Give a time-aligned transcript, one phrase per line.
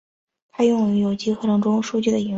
[0.49, 2.29] 它用于有机合成中巯基的引入。